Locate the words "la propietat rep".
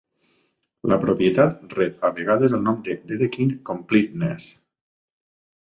0.91-2.09